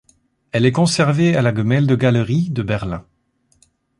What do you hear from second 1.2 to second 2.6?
à la Gemäldegalerie